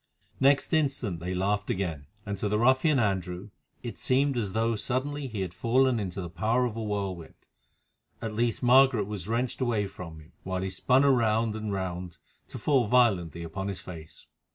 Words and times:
Next 0.39 0.73
instant 0.73 1.19
they 1.19 1.35
laughed 1.35 1.69
again, 1.69 2.07
and 2.25 2.35
to 2.39 2.49
the 2.49 2.57
ruffian 2.57 2.97
Andrew 2.97 3.51
it 3.83 3.99
seemed 3.99 4.35
as 4.35 4.53
though 4.53 4.75
suddenly 4.75 5.27
he 5.27 5.41
had 5.41 5.53
fallen 5.53 5.99
into 5.99 6.21
the 6.21 6.27
power 6.31 6.65
of 6.65 6.75
a 6.75 6.81
whirlwind. 6.81 7.35
At 8.19 8.33
least 8.33 8.63
Margaret 8.63 9.05
was 9.05 9.27
wrenched 9.27 9.61
away 9.61 9.85
from 9.85 10.19
him, 10.19 10.33
while 10.41 10.63
he 10.63 10.71
spun 10.71 11.03
round 11.05 11.55
and 11.55 11.71
round 11.71 12.17
to 12.47 12.57
fall 12.57 12.87
violently 12.87 13.43
upon 13.43 13.67
his 13.67 13.79
face. 13.79 14.25